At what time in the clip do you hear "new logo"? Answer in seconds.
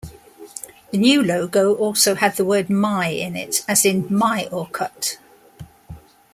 0.97-1.75